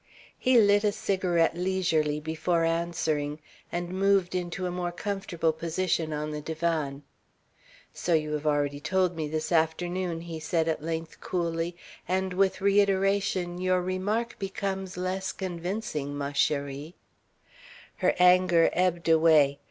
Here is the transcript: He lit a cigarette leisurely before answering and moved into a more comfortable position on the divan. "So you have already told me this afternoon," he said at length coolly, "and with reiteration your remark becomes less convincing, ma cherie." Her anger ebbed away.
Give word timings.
He 0.39 0.57
lit 0.59 0.83
a 0.83 0.91
cigarette 0.91 1.55
leisurely 1.55 2.19
before 2.19 2.63
answering 2.65 3.37
and 3.71 3.89
moved 3.93 4.33
into 4.33 4.65
a 4.65 4.71
more 4.71 4.91
comfortable 4.91 5.53
position 5.53 6.11
on 6.11 6.31
the 6.31 6.41
divan. 6.41 7.03
"So 7.93 8.15
you 8.15 8.31
have 8.31 8.47
already 8.47 8.79
told 8.79 9.15
me 9.15 9.27
this 9.27 9.51
afternoon," 9.51 10.21
he 10.21 10.39
said 10.39 10.67
at 10.67 10.81
length 10.81 11.19
coolly, 11.21 11.77
"and 12.07 12.33
with 12.33 12.61
reiteration 12.61 13.59
your 13.61 13.83
remark 13.83 14.39
becomes 14.39 14.97
less 14.97 15.31
convincing, 15.31 16.17
ma 16.17 16.31
cherie." 16.33 16.95
Her 17.97 18.15
anger 18.17 18.71
ebbed 18.73 19.07
away. 19.07 19.59